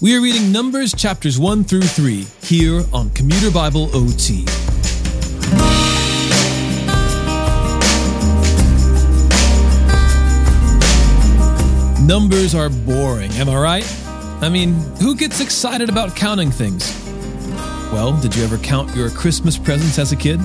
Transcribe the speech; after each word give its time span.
We 0.00 0.16
are 0.16 0.20
reading 0.20 0.52
Numbers 0.52 0.94
chapters 0.94 1.40
1 1.40 1.64
through 1.64 1.82
3 1.82 2.24
here 2.42 2.84
on 2.92 3.10
Commuter 3.10 3.50
Bible 3.50 3.90
OT. 3.92 4.44
Numbers 12.06 12.54
are 12.54 12.68
boring, 12.68 13.32
am 13.32 13.48
I 13.48 13.56
right? 13.56 13.96
I 14.40 14.48
mean, 14.48 14.74
who 15.02 15.16
gets 15.16 15.40
excited 15.40 15.88
about 15.88 16.14
counting 16.14 16.52
things? 16.52 16.94
Well, 17.92 18.16
did 18.20 18.36
you 18.36 18.44
ever 18.44 18.58
count 18.58 18.94
your 18.94 19.10
Christmas 19.10 19.58
presents 19.58 19.98
as 19.98 20.12
a 20.12 20.16
kid? 20.16 20.38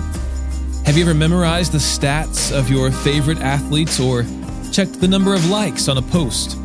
Have 0.88 0.98
you 0.98 1.04
ever 1.04 1.14
memorized 1.14 1.74
the 1.74 1.78
stats 1.78 2.52
of 2.52 2.72
your 2.72 2.90
favorite 2.90 3.38
athletes 3.38 4.00
or 4.00 4.26
checked 4.72 5.00
the 5.00 5.08
number 5.08 5.36
of 5.36 5.48
likes 5.48 5.88
on 5.88 6.00
a 6.00 6.02
post? 6.02 6.58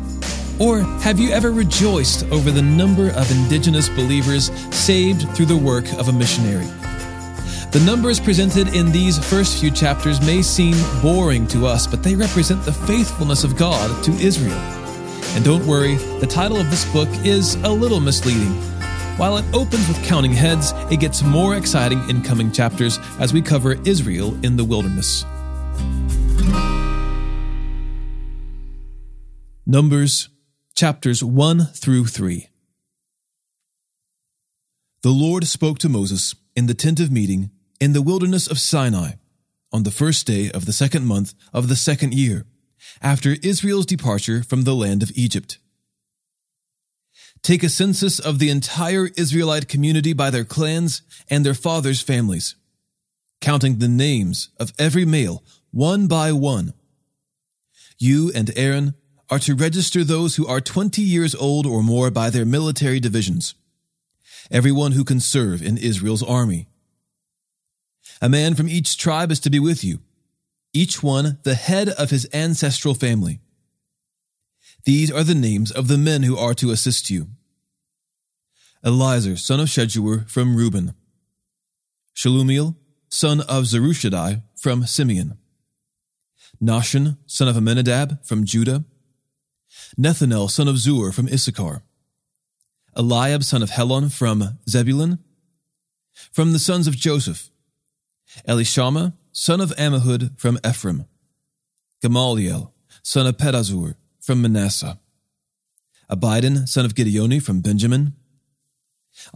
Or 0.59 0.81
have 1.01 1.19
you 1.19 1.31
ever 1.31 1.51
rejoiced 1.51 2.25
over 2.31 2.51
the 2.51 2.61
number 2.61 3.11
of 3.11 3.31
indigenous 3.31 3.87
believers 3.87 4.51
saved 4.75 5.29
through 5.29 5.45
the 5.45 5.55
work 5.55 5.89
of 5.93 6.09
a 6.09 6.13
missionary? 6.13 6.67
The 7.71 7.81
numbers 7.85 8.19
presented 8.19 8.75
in 8.75 8.91
these 8.91 9.17
first 9.29 9.61
few 9.61 9.71
chapters 9.71 10.19
may 10.19 10.41
seem 10.41 10.75
boring 11.01 11.47
to 11.47 11.65
us, 11.65 11.87
but 11.87 12.03
they 12.03 12.13
represent 12.13 12.65
the 12.65 12.73
faithfulness 12.73 13.45
of 13.45 13.55
God 13.55 14.03
to 14.03 14.11
Israel. 14.13 14.57
And 15.35 15.45
don't 15.45 15.65
worry, 15.65 15.95
the 16.19 16.27
title 16.27 16.57
of 16.57 16.69
this 16.69 16.91
book 16.91 17.07
is 17.23 17.55
a 17.55 17.69
little 17.69 18.01
misleading. 18.01 18.51
While 19.15 19.37
it 19.37 19.45
opens 19.53 19.87
with 19.87 20.03
counting 20.03 20.33
heads, 20.33 20.73
it 20.91 20.99
gets 20.99 21.23
more 21.23 21.55
exciting 21.55 22.09
in 22.09 22.21
coming 22.21 22.51
chapters 22.51 22.99
as 23.19 23.31
we 23.31 23.41
cover 23.41 23.77
Israel 23.85 24.37
in 24.43 24.57
the 24.57 24.65
wilderness. 24.65 25.23
Numbers 29.65 30.29
chapters 30.79 31.21
1 31.21 31.65
through 31.73 32.05
3. 32.05 32.47
The 35.03 35.09
Lord 35.09 35.45
spoke 35.45 35.77
to 35.79 35.89
Moses 35.89 36.35
in 36.55 36.67
the 36.67 36.73
tent 36.73 37.01
of 37.01 37.11
meeting 37.11 37.49
in 37.81 37.91
the 37.91 38.01
wilderness 38.01 38.47
of 38.47 38.59
Sinai 38.59 39.15
on 39.73 39.83
the 39.83 39.91
first 39.91 40.25
day 40.25 40.49
of 40.49 40.65
the 40.65 40.71
second 40.71 41.05
month 41.05 41.33
of 41.51 41.67
the 41.67 41.75
second 41.75 42.13
year 42.13 42.45
after 43.01 43.35
Israel's 43.43 43.85
departure 43.85 44.41
from 44.41 44.61
the 44.61 44.73
land 44.73 45.03
of 45.03 45.11
Egypt. 45.15 45.57
Take 47.41 47.61
a 47.63 47.67
census 47.67 48.17
of 48.17 48.39
the 48.39 48.49
entire 48.49 49.09
Israelite 49.17 49.67
community 49.67 50.13
by 50.13 50.29
their 50.29 50.45
clans 50.45 51.01
and 51.29 51.45
their 51.45 51.53
fathers' 51.53 52.01
families, 52.01 52.55
counting 53.41 53.79
the 53.79 53.89
names 53.89 54.47
of 54.57 54.71
every 54.79 55.03
male 55.03 55.43
one 55.71 56.07
by 56.07 56.31
one. 56.31 56.71
You 57.97 58.31
and 58.33 58.49
Aaron 58.55 58.93
are 59.29 59.39
to 59.39 59.55
register 59.55 60.03
those 60.03 60.35
who 60.35 60.47
are 60.47 60.61
20 60.61 61.01
years 61.01 61.35
old 61.35 61.65
or 61.65 61.83
more 61.83 62.09
by 62.09 62.29
their 62.29 62.45
military 62.45 62.99
divisions, 62.99 63.55
everyone 64.49 64.93
who 64.93 65.03
can 65.03 65.19
serve 65.19 65.61
in 65.61 65.77
Israel's 65.77 66.23
army. 66.23 66.67
A 68.21 68.29
man 68.29 68.55
from 68.55 68.67
each 68.67 68.97
tribe 68.97 69.31
is 69.31 69.39
to 69.41 69.49
be 69.49 69.59
with 69.59 69.83
you 69.83 69.99
each 70.73 71.01
one 71.01 71.39
the 71.43 71.55
head 71.55 71.89
of 71.89 72.09
his 72.11 72.27
ancestral 72.33 72.93
family. 72.93 73.41
These 74.85 75.11
are 75.11 75.23
the 75.23 75.35
names 75.35 75.71
of 75.71 75.87
the 75.87 75.97
men 75.97 76.23
who 76.23 76.37
are 76.37 76.53
to 76.55 76.71
assist 76.71 77.09
you. 77.09 77.27
Elizur, 78.85 79.37
son 79.37 79.59
of 79.59 79.67
Shedeur 79.67 80.29
from 80.29 80.55
Reuben. 80.55 80.93
Shelumiel, 82.15 82.75
son 83.09 83.41
of 83.41 83.65
Zurishaddai 83.65 84.43
from 84.55 84.85
Simeon. 84.85 85.37
Nahshon, 86.61 87.17
son 87.25 87.47
of 87.47 87.55
Amminadab 87.55 88.25
from 88.25 88.45
Judah. 88.45 88.85
Nethanel, 89.97 90.49
son 90.49 90.67
of 90.67 90.75
Zuar 90.75 91.13
from 91.13 91.27
Issachar. 91.27 91.81
Eliab, 92.95 93.43
son 93.43 93.63
of 93.63 93.69
Helon 93.69 94.09
from 94.09 94.59
Zebulun. 94.67 95.19
From 96.31 96.51
the 96.51 96.59
sons 96.59 96.85
of 96.87 96.95
Joseph, 96.95 97.49
Elishama, 98.47 99.13
son 99.31 99.61
of 99.61 99.69
Ammihud 99.71 100.37
from 100.37 100.59
Ephraim, 100.65 101.05
Gamaliel, 102.01 102.73
son 103.01 103.25
of 103.25 103.37
Pedahzur 103.37 103.95
from 104.19 104.41
Manasseh, 104.41 104.99
Abidan, 106.09 106.67
son 106.67 106.85
of 106.85 106.93
Gideoni 106.93 107.41
from 107.41 107.61
Benjamin, 107.61 108.13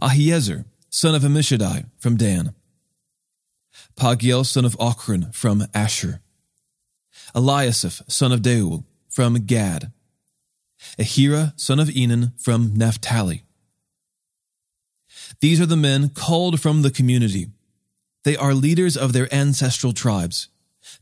Ahiezer, 0.00 0.66
son 0.90 1.14
of 1.14 1.22
Ammishaddai 1.22 1.86
from 1.98 2.16
Dan, 2.16 2.54
Pagiel, 3.96 4.44
son 4.44 4.64
of 4.64 4.76
Ochran 4.78 5.34
from 5.34 5.64
Asher, 5.72 6.20
Eliasaph, 7.34 8.10
son 8.10 8.30
of 8.30 8.42
Deuel 8.42 8.84
from 9.08 9.46
Gad, 9.46 9.90
Ahira, 10.98 11.58
son 11.58 11.80
of 11.80 11.88
Enan 11.88 12.32
from 12.40 12.74
Naphtali. 12.74 13.42
These 15.40 15.60
are 15.60 15.66
the 15.66 15.76
men 15.76 16.10
called 16.10 16.60
from 16.60 16.82
the 16.82 16.90
community 16.90 17.48
they 18.24 18.36
are 18.36 18.54
leaders 18.54 18.96
of 18.96 19.12
their 19.12 19.32
ancestral 19.32 19.92
tribes, 19.92 20.48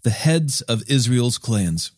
the 0.02 0.10
heads 0.10 0.60
of 0.62 0.82
Israel's 0.88 1.38
clans. 1.38 1.92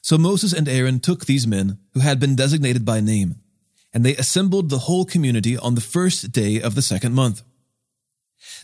So 0.00 0.16
Moses 0.16 0.52
and 0.52 0.68
Aaron 0.68 1.00
took 1.00 1.26
these 1.26 1.46
men 1.46 1.78
who 1.92 2.00
had 2.00 2.18
been 2.18 2.34
designated 2.34 2.84
by 2.84 3.00
name, 3.00 3.36
and 3.92 4.04
they 4.04 4.16
assembled 4.16 4.70
the 4.70 4.80
whole 4.80 5.04
community 5.04 5.56
on 5.56 5.74
the 5.74 5.82
first 5.82 6.32
day 6.32 6.60
of 6.60 6.74
the 6.74 6.82
second 6.82 7.14
month. 7.14 7.42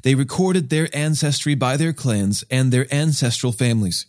They 0.03 0.15
recorded 0.15 0.71
their 0.71 0.89
ancestry 0.97 1.55
by 1.55 1.77
their 1.77 1.93
clans 1.93 2.45
and 2.51 2.73
their 2.73 2.93
ancestral 2.93 3.53
families, 3.53 4.07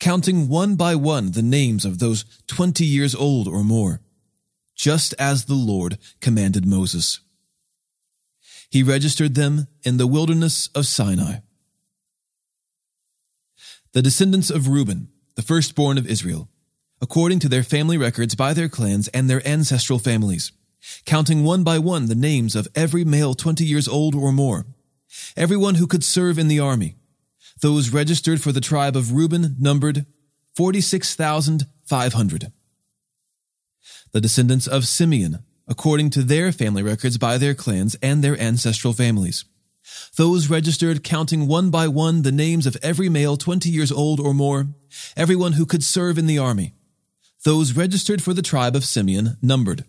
counting 0.00 0.48
one 0.48 0.76
by 0.76 0.94
one 0.94 1.32
the 1.32 1.42
names 1.42 1.84
of 1.84 1.98
those 1.98 2.24
twenty 2.46 2.84
years 2.84 3.14
old 3.14 3.48
or 3.48 3.62
more, 3.64 4.00
just 4.74 5.14
as 5.18 5.44
the 5.44 5.54
Lord 5.54 5.98
commanded 6.20 6.66
Moses 6.66 7.20
he 8.70 8.82
registered 8.82 9.34
them 9.34 9.66
in 9.82 9.96
the 9.96 10.06
wilderness 10.06 10.68
of 10.74 10.86
Sinai. 10.86 11.36
The 13.92 14.02
descendants 14.02 14.50
of 14.50 14.68
Reuben, 14.68 15.08
the 15.34 15.42
firstborn 15.42 15.96
of 15.96 16.06
Israel, 16.06 16.48
according 17.00 17.38
to 17.40 17.48
their 17.48 17.62
family 17.62 17.96
records 17.96 18.34
by 18.34 18.52
their 18.52 18.68
clans 18.68 19.08
and 19.08 19.28
their 19.28 19.46
ancestral 19.46 19.98
families, 19.98 20.52
counting 21.06 21.44
one 21.44 21.64
by 21.64 21.78
one 21.78 22.06
the 22.06 22.14
names 22.14 22.54
of 22.54 22.68
every 22.74 23.04
male 23.04 23.34
20 23.34 23.64
years 23.64 23.88
old 23.88 24.14
or 24.14 24.32
more, 24.32 24.66
everyone 25.36 25.76
who 25.76 25.86
could 25.86 26.04
serve 26.04 26.38
in 26.38 26.48
the 26.48 26.60
army. 26.60 26.96
Those 27.60 27.90
registered 27.90 28.40
for 28.40 28.52
the 28.52 28.60
tribe 28.60 28.96
of 28.96 29.12
Reuben 29.12 29.56
numbered 29.58 30.06
46,500. 30.54 32.52
The 34.12 34.20
descendants 34.20 34.66
of 34.66 34.86
Simeon, 34.86 35.40
according 35.66 36.10
to 36.10 36.22
their 36.22 36.52
family 36.52 36.82
records 36.82 37.18
by 37.18 37.36
their 37.38 37.54
clans 37.54 37.96
and 38.02 38.22
their 38.22 38.38
ancestral 38.40 38.92
families. 38.92 39.44
Those 40.16 40.50
registered 40.50 41.02
counting 41.02 41.46
one 41.46 41.70
by 41.70 41.88
one 41.88 42.22
the 42.22 42.32
names 42.32 42.66
of 42.66 42.76
every 42.82 43.08
male 43.08 43.36
20 43.36 43.68
years 43.70 43.90
old 43.90 44.20
or 44.20 44.34
more, 44.34 44.68
everyone 45.16 45.52
who 45.52 45.66
could 45.66 45.82
serve 45.82 46.18
in 46.18 46.26
the 46.26 46.38
army. 46.38 46.74
Those 47.44 47.72
registered 47.74 48.22
for 48.22 48.34
the 48.34 48.42
tribe 48.42 48.76
of 48.76 48.84
Simeon 48.84 49.36
numbered 49.40 49.84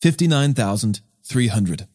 59,300. 0.00 1.86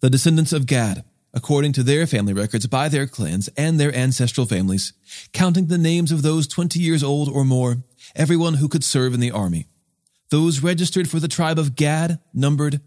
The 0.00 0.10
descendants 0.10 0.52
of 0.52 0.66
Gad, 0.66 1.04
according 1.34 1.72
to 1.72 1.82
their 1.82 2.06
family 2.06 2.32
records 2.32 2.66
by 2.66 2.88
their 2.88 3.06
clans 3.06 3.48
and 3.56 3.80
their 3.80 3.94
ancestral 3.94 4.46
families, 4.46 4.94
counting 5.32 5.66
the 5.66 5.76
names 5.78 6.12
of 6.12 6.22
those 6.22 6.46
20 6.46 6.78
years 6.78 7.02
old 7.02 7.28
or 7.28 7.44
more, 7.44 7.78
everyone 8.14 8.54
who 8.54 8.68
could 8.68 8.84
serve 8.84 9.14
in 9.14 9.20
the 9.20 9.30
army. 9.30 9.66
Those 10.30 10.62
registered 10.62 11.08
for 11.08 11.20
the 11.20 11.28
tribe 11.28 11.58
of 11.58 11.76
Gad 11.76 12.18
numbered 12.32 12.80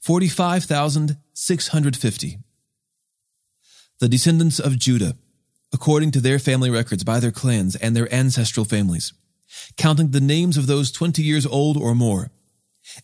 45,650. 0.00 2.38
The 4.00 4.08
descendants 4.08 4.58
of 4.58 4.78
Judah, 4.78 5.14
according 5.72 6.10
to 6.12 6.20
their 6.20 6.40
family 6.40 6.70
records 6.70 7.04
by 7.04 7.20
their 7.20 7.30
clans 7.30 7.76
and 7.76 7.94
their 7.94 8.12
ancestral 8.12 8.64
families, 8.64 9.12
counting 9.76 10.10
the 10.10 10.20
names 10.20 10.56
of 10.56 10.66
those 10.66 10.90
20 10.90 11.22
years 11.22 11.46
old 11.46 11.76
or 11.76 11.94
more, 11.94 12.32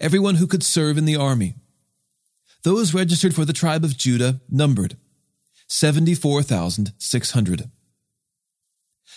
everyone 0.01 0.35
who 0.37 0.47
could 0.47 0.65
serve 0.65 0.97
in 0.99 1.05
the 1.05 1.17
army. 1.17 1.55
Those 2.63 2.95
registered 2.95 3.35
for 3.35 3.45
the 3.45 3.53
tribe 3.53 3.85
of 3.85 3.97
Judah 3.97 4.41
numbered 4.51 4.97
74,600. 5.69 7.71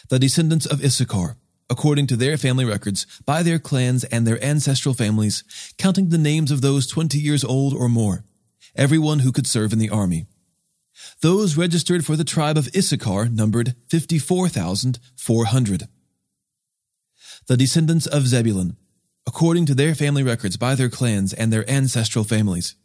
The 0.10 0.20
descendants 0.20 0.66
of 0.66 0.84
Issachar, 0.84 1.38
according 1.70 2.08
to 2.08 2.18
their 2.18 2.38
family 2.38 2.66
records, 2.66 3.06
by 3.26 3.44
their 3.44 3.60
clans 3.60 4.04
and 4.06 4.28
their 4.28 4.44
ancestral 4.44 4.94
families, 4.94 5.44
counting 5.78 6.10
the 6.10 6.18
names 6.18 6.52
of 6.52 6.62
those 6.62 6.88
20 6.88 7.18
years 7.18 7.44
old 7.44 7.74
or 7.74 7.88
more, 7.88 8.24
everyone 8.76 9.20
who 9.20 9.32
could 9.32 9.48
serve 9.48 9.74
in 9.74 9.80
the 9.80 9.90
army. 9.90 10.28
Those 11.22 11.58
registered 11.58 12.06
for 12.06 12.16
the 12.16 12.24
tribe 12.24 12.58
of 12.58 12.70
Issachar 12.76 13.30
numbered 13.30 13.76
54,400. 13.88 15.88
The 17.48 17.58
descendants 17.58 18.06
of 18.06 18.28
Zebulun, 18.28 18.78
according 19.26 19.66
to 19.68 19.74
their 19.74 19.96
family 19.96 20.24
records 20.24 20.58
by 20.58 20.76
their 20.76 20.90
clans 20.90 21.34
and 21.34 21.52
their 21.52 21.68
ancestral 21.70 22.24
families, 22.24 22.76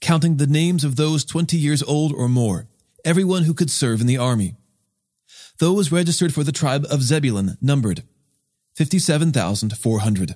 counting 0.00 0.36
the 0.36 0.46
names 0.46 0.84
of 0.84 0.96
those 0.96 1.24
20 1.24 1.56
years 1.56 1.82
old 1.82 2.12
or 2.12 2.28
more, 2.28 2.66
everyone 3.04 3.44
who 3.44 3.54
could 3.54 3.70
serve 3.70 4.00
in 4.00 4.06
the 4.06 4.18
army. 4.18 4.54
Those 5.58 5.92
registered 5.92 6.34
for 6.34 6.44
the 6.44 6.52
tribe 6.52 6.84
of 6.90 7.02
Zebulun 7.02 7.56
numbered 7.60 8.02
57,400. 8.74 10.34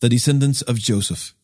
The 0.00 0.08
descendants 0.08 0.62
of 0.62 0.78
Joseph. 0.78 1.34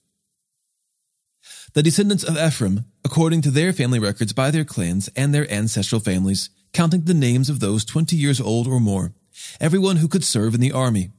The 1.73 1.83
descendants 1.85 2.25
of 2.25 2.37
Ephraim, 2.37 2.85
according 3.05 3.43
to 3.43 3.51
their 3.51 3.73
family 3.73 4.01
records 4.01 4.33
by 4.33 4.51
their 4.51 4.65
clans 4.65 5.09
and 5.15 5.33
their 5.33 5.51
ancestral 5.51 6.01
families, 6.01 6.51
counting 6.73 7.03
the 7.03 7.15
names 7.15 7.49
of 7.49 7.61
those 7.61 7.85
20 7.85 8.17
years 8.17 8.41
old 8.41 8.67
or 8.67 8.81
more, 8.81 9.13
everyone 9.61 9.97
who 9.97 10.09
could 10.09 10.25
serve 10.25 10.55
in 10.55 10.61
the 10.61 10.73
army. 10.73 11.11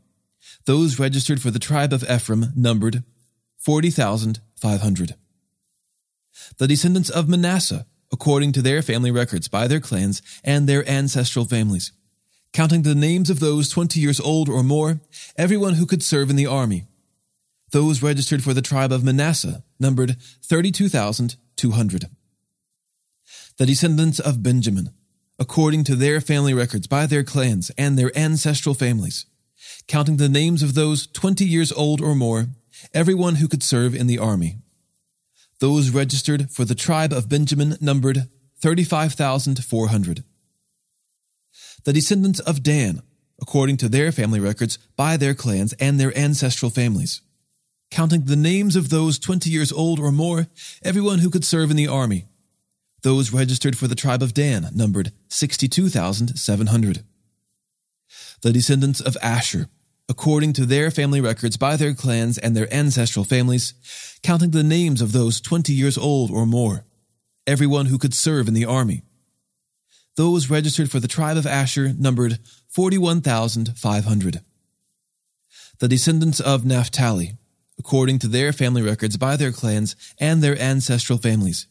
Those 0.66 1.00
registered 1.00 1.42
for 1.42 1.52
the 1.52 1.60
tribe 1.60 1.94
of 1.94 2.04
Ephraim 2.10 2.48
numbered 2.56 3.04
40,500. 4.62 5.16
The 6.58 6.68
descendants 6.68 7.10
of 7.10 7.28
Manasseh, 7.28 7.86
according 8.12 8.52
to 8.54 8.62
their 8.62 8.82
family 8.82 9.12
records 9.12 9.48
by 9.48 9.68
their 9.68 9.80
clans 9.80 10.22
and 10.44 10.68
their 10.68 10.88
ancestral 10.88 11.46
families, 11.46 11.92
counting 12.54 12.84
the 12.84 12.96
names 12.96 13.30
of 13.30 13.40
those 13.40 13.70
20 13.70 14.00
years 14.00 14.20
old 14.20 14.50
or 14.50 14.64
more, 14.64 15.00
everyone 15.38 15.76
who 15.76 15.86
could 15.86 16.04
serve 16.04 16.30
in 16.30 16.36
the 16.36 16.46
army. 16.46 16.84
Those 17.72 18.04
registered 18.04 18.44
for 18.44 18.54
the 18.54 18.62
tribe 18.62 18.92
of 18.92 19.04
Manasseh 19.04 19.64
numbered 19.80 20.18
32,200. 20.44 22.06
The 23.58 23.66
descendants 23.66 24.20
of 24.20 24.44
Benjamin, 24.44 24.90
according 25.40 25.86
to 25.86 25.96
their 25.96 26.20
family 26.22 26.54
records 26.54 26.88
by 26.88 27.06
their 27.06 27.24
clans 27.24 27.72
and 27.78 27.98
their 27.98 28.16
ancestral 28.18 28.76
families, 28.76 29.26
counting 29.88 30.18
the 30.18 30.30
names 30.30 30.62
of 30.62 30.74
those 30.74 31.08
20 31.08 31.46
years 31.46 31.72
old 31.72 32.02
or 32.02 32.14
more, 32.14 32.48
everyone 32.94 33.36
who 33.36 33.48
could 33.48 33.64
serve 33.64 33.96
in 33.96 34.08
the 34.08 34.20
army. 34.20 34.58
Those 35.60 35.92
registered 35.92 36.50
for 36.50 36.66
the 36.66 36.76
tribe 36.76 37.14
of 37.14 37.30
Benjamin 37.30 37.78
numbered 37.80 38.28
35,400. 38.60 40.24
The 41.84 41.94
descendants 41.94 42.40
of 42.40 42.64
Dan, 42.64 43.02
according 43.42 43.78
to 43.78 43.90
their 43.90 44.12
family 44.12 44.40
records 44.40 44.78
by 44.96 45.18
their 45.18 45.34
clans 45.34 45.74
and 45.74 46.00
their 46.00 46.16
ancestral 46.18 46.72
families, 46.72 47.22
counting 47.90 48.22
the 48.22 48.36
names 48.36 48.76
of 48.76 48.90
those 48.90 49.20
20 49.20 49.50
years 49.50 49.72
old 49.72 50.00
or 50.00 50.12
more, 50.12 50.48
everyone 50.84 51.20
who 51.20 51.30
could 51.30 51.46
serve 51.46 51.70
in 51.70 51.78
the 51.78 51.88
army. 51.88 52.26
Those 53.04 53.34
registered 53.34 53.78
for 53.78 53.88
the 53.88 53.96
tribe 53.96 54.22
of 54.22 54.34
Dan 54.34 54.70
numbered 54.74 55.12
62,700. 55.28 57.04
The 58.42 58.52
descendants 58.52 59.02
of 59.02 59.18
Asher, 59.22 59.68
according 60.10 60.54
to 60.54 60.66
their 60.66 60.92
family 60.92 61.22
records 61.22 61.58
by 61.58 61.76
their 61.76 61.94
clans 61.94 62.38
and 62.38 62.56
their 62.56 62.72
ancestral 62.74 63.26
families, 63.26 63.74
counting 64.24 64.52
the 64.52 64.64
names 64.64 65.02
of 65.02 65.12
those 65.12 65.40
20 65.42 65.74
years 65.74 65.98
old 65.98 66.32
or 66.32 66.46
more, 66.46 66.84
everyone 67.48 67.88
who 67.88 67.98
could 67.98 68.14
serve 68.14 68.48
in 68.48 68.54
the 68.54 68.66
army. 68.66 69.04
Those 70.16 70.50
registered 70.50 70.92
for 70.92 71.00
the 71.00 71.08
tribe 71.08 71.38
of 71.38 71.48
Asher 71.48 71.94
numbered 71.98 72.40
41,500. 72.70 74.42
The 75.80 75.88
descendants 75.88 76.40
of 76.40 76.66
Naphtali, 76.66 77.34
according 77.80 78.20
to 78.20 78.28
their 78.28 78.54
family 78.54 78.82
records 78.82 79.18
by 79.18 79.36
their 79.36 79.52
clans 79.52 79.96
and 80.20 80.44
their 80.44 80.60
ancestral 80.62 81.18
families, 81.18 81.68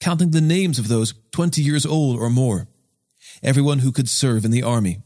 counting 0.00 0.30
the 0.30 0.40
names 0.40 0.78
of 0.78 0.88
those 0.88 1.14
20 1.32 1.62
years 1.62 1.86
old 1.86 2.18
or 2.18 2.30
more, 2.30 2.66
everyone 3.42 3.80
who 3.80 3.92
could 3.92 4.08
serve 4.08 4.44
in 4.44 4.50
the 4.50 4.62
army. 4.62 4.98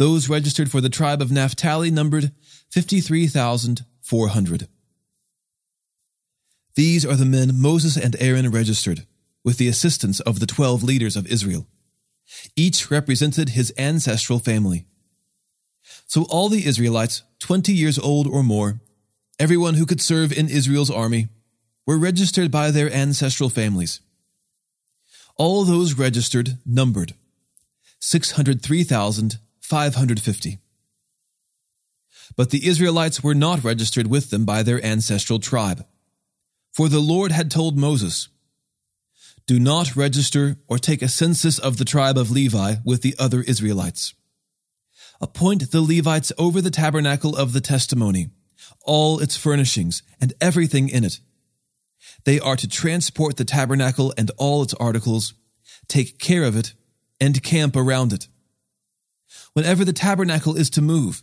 Those 0.00 0.30
registered 0.30 0.70
for 0.70 0.80
the 0.80 0.88
tribe 0.88 1.20
of 1.20 1.30
Naphtali 1.30 1.90
numbered 1.90 2.32
53,400. 2.70 4.68
These 6.74 7.04
are 7.04 7.16
the 7.16 7.26
men 7.26 7.60
Moses 7.60 7.98
and 7.98 8.16
Aaron 8.18 8.50
registered, 8.50 9.04
with 9.44 9.58
the 9.58 9.68
assistance 9.68 10.20
of 10.20 10.40
the 10.40 10.46
twelve 10.46 10.82
leaders 10.82 11.16
of 11.16 11.26
Israel. 11.26 11.66
Each 12.56 12.90
represented 12.90 13.50
his 13.50 13.74
ancestral 13.76 14.38
family. 14.38 14.86
So 16.06 16.22
all 16.30 16.48
the 16.48 16.64
Israelites, 16.66 17.22
20 17.40 17.70
years 17.74 17.98
old 17.98 18.26
or 18.26 18.42
more, 18.42 18.80
everyone 19.38 19.74
who 19.74 19.84
could 19.84 20.00
serve 20.00 20.32
in 20.32 20.48
Israel's 20.48 20.90
army, 20.90 21.28
were 21.84 21.98
registered 21.98 22.50
by 22.50 22.70
their 22.70 22.90
ancestral 22.90 23.50
families. 23.50 24.00
All 25.36 25.66
those 25.66 25.92
registered 25.92 26.56
numbered 26.64 27.12
603,000 27.98 29.38
550. 29.70 30.58
But 32.36 32.50
the 32.50 32.66
Israelites 32.66 33.22
were 33.22 33.36
not 33.36 33.62
registered 33.62 34.08
with 34.08 34.30
them 34.30 34.44
by 34.44 34.64
their 34.64 34.84
ancestral 34.84 35.38
tribe. 35.38 35.86
For 36.72 36.88
the 36.88 36.98
Lord 36.98 37.30
had 37.30 37.52
told 37.52 37.78
Moses, 37.78 38.28
Do 39.46 39.60
not 39.60 39.94
register 39.94 40.56
or 40.66 40.78
take 40.78 41.02
a 41.02 41.08
census 41.08 41.56
of 41.60 41.76
the 41.76 41.84
tribe 41.84 42.18
of 42.18 42.32
Levi 42.32 42.76
with 42.84 43.02
the 43.02 43.14
other 43.16 43.42
Israelites. 43.42 44.12
Appoint 45.20 45.70
the 45.70 45.82
Levites 45.82 46.32
over 46.36 46.60
the 46.60 46.70
tabernacle 46.70 47.36
of 47.36 47.52
the 47.52 47.60
testimony, 47.60 48.30
all 48.82 49.20
its 49.20 49.36
furnishings, 49.36 50.02
and 50.20 50.32
everything 50.40 50.88
in 50.88 51.04
it. 51.04 51.20
They 52.24 52.40
are 52.40 52.56
to 52.56 52.66
transport 52.66 53.36
the 53.36 53.44
tabernacle 53.44 54.12
and 54.18 54.32
all 54.36 54.64
its 54.64 54.74
articles, 54.74 55.34
take 55.86 56.18
care 56.18 56.42
of 56.42 56.56
it, 56.56 56.74
and 57.20 57.40
camp 57.44 57.76
around 57.76 58.12
it 58.12 58.26
whenever 59.52 59.84
the 59.84 59.92
tabernacle 59.92 60.56
is 60.56 60.70
to 60.70 60.82
move, 60.82 61.22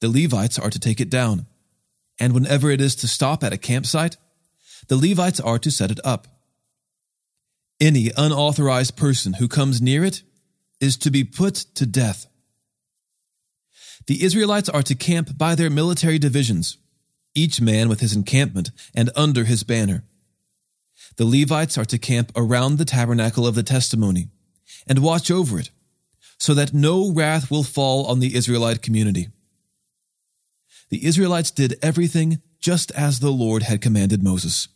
the 0.00 0.08
Levites 0.08 0.58
are 0.58 0.70
to 0.70 0.78
take 0.78 1.00
it 1.00 1.10
down. 1.10 1.46
And 2.20 2.32
whenever 2.32 2.70
it 2.70 2.80
is 2.80 2.96
to 2.96 3.08
stop 3.08 3.44
at 3.44 3.52
a 3.52 3.58
campsite, 3.58 4.16
the 4.88 4.96
Levites 4.96 5.40
are 5.40 5.58
to 5.58 5.70
set 5.70 5.90
it 5.90 6.00
up. 6.04 6.26
Any 7.80 8.10
unauthorized 8.16 8.96
person 8.96 9.34
who 9.34 9.46
comes 9.46 9.80
near 9.80 10.04
it 10.04 10.22
is 10.80 10.96
to 10.98 11.10
be 11.10 11.24
put 11.24 11.54
to 11.74 11.86
death. 11.86 12.26
The 14.06 14.24
Israelites 14.24 14.68
are 14.68 14.82
to 14.82 14.94
camp 14.94 15.36
by 15.36 15.54
their 15.54 15.70
military 15.70 16.18
divisions, 16.18 16.78
each 17.34 17.60
man 17.60 17.88
with 17.88 18.00
his 18.00 18.14
encampment 18.14 18.70
and 18.94 19.10
under 19.14 19.44
his 19.44 19.62
banner. 19.62 20.02
The 21.16 21.26
Levites 21.26 21.76
are 21.76 21.84
to 21.84 21.98
camp 21.98 22.32
around 22.34 22.78
the 22.78 22.84
tabernacle 22.84 23.46
of 23.46 23.54
the 23.54 23.62
testimony 23.62 24.28
and 24.86 25.00
watch 25.00 25.30
over 25.30 25.58
it 25.58 25.70
so 26.38 26.54
that 26.54 26.72
no 26.72 27.12
wrath 27.12 27.50
will 27.50 27.64
fall 27.64 28.06
on 28.06 28.20
the 28.20 28.34
Israelite 28.34 28.82
community. 28.82 29.28
The 30.90 31.04
Israelites 31.04 31.50
did 31.50 31.78
everything 31.82 32.40
just 32.60 32.90
as 32.92 33.20
the 33.20 33.30
Lord 33.30 33.64
had 33.64 33.82
commanded 33.82 34.22
Moses. 34.22 34.68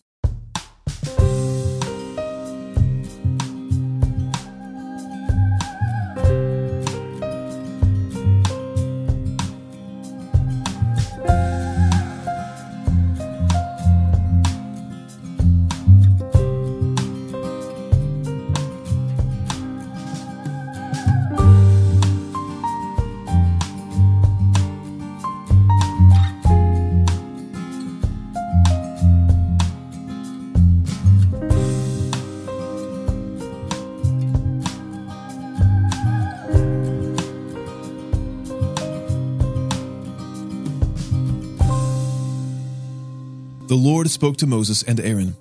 Lord 43.92 44.08
spoke 44.08 44.38
to 44.38 44.46
Moses 44.46 44.82
and 44.82 44.98
Aaron. 44.98 45.36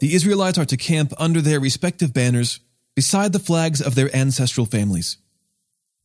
The 0.00 0.14
Israelites 0.14 0.56
are 0.56 0.64
to 0.64 0.76
camp 0.78 1.12
under 1.18 1.42
their 1.42 1.60
respective 1.60 2.14
banners 2.14 2.60
beside 2.94 3.34
the 3.34 3.38
flags 3.38 3.82
of 3.82 3.94
their 3.94 4.08
ancestral 4.16 4.64
families. 4.64 5.18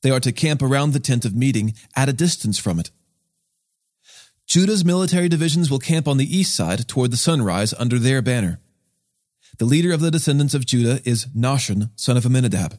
They 0.02 0.12
are 0.12 0.20
to 0.20 0.34
camp 0.34 0.62
around 0.62 0.92
the 0.92 1.00
tent 1.00 1.24
of 1.24 1.34
meeting 1.34 1.74
at 1.96 2.10
a 2.10 2.14
distance 2.14 2.60
from 2.60 2.82
it. 2.82 2.92
Judah's 4.46 4.84
military 4.84 5.30
divisions 5.30 5.72
will 5.72 5.80
camp 5.80 6.06
on 6.06 6.18
the 6.18 6.38
east 6.38 6.54
side 6.54 6.86
toward 6.90 7.12
the 7.12 7.24
sunrise 7.30 7.74
under 7.80 7.98
their 7.98 8.22
banner. 8.22 8.60
The 9.58 9.64
leader 9.64 9.94
of 9.94 10.02
the 10.02 10.12
descendants 10.12 10.54
of 10.54 10.66
Judah 10.66 11.00
is 11.06 11.28
Nahshon, 11.28 11.92
son 11.96 12.18
of 12.18 12.26
Amminadab. 12.26 12.78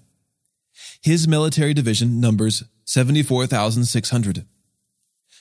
His 1.00 1.26
military 1.26 1.72
division 1.72 2.20
numbers 2.20 2.64
74,600. 2.84 4.44